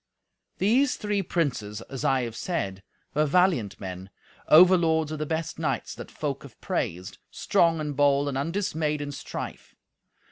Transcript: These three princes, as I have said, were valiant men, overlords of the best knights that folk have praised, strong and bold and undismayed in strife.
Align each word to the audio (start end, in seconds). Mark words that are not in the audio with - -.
These 0.57 0.95
three 0.95 1.21
princes, 1.21 1.81
as 1.81 2.03
I 2.03 2.23
have 2.23 2.35
said, 2.35 2.81
were 3.13 3.27
valiant 3.27 3.79
men, 3.79 4.09
overlords 4.47 5.11
of 5.11 5.19
the 5.19 5.27
best 5.27 5.59
knights 5.59 5.93
that 5.93 6.09
folk 6.09 6.41
have 6.41 6.59
praised, 6.59 7.19
strong 7.29 7.79
and 7.79 7.95
bold 7.95 8.27
and 8.27 8.35
undismayed 8.35 9.01
in 9.01 9.11
strife. 9.11 9.75